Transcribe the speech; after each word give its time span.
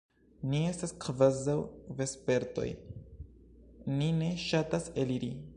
Ni 0.51 0.61
estas 0.69 0.93
kvazaŭ 1.03 1.55
vespertoj: 2.01 2.67
ni 4.01 4.13
ne 4.23 4.35
ŝatas 4.49 4.93
eliri. 5.05 5.35